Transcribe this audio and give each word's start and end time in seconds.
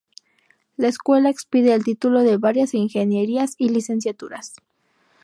La 0.77 0.87
escuela 0.87 1.29
expide 1.29 1.75
el 1.75 1.83
título 1.83 2.23
de 2.23 2.37
varias 2.37 2.73
ingenierías 2.73 3.53
y 3.59 3.69
licenciaturas. 3.69 4.55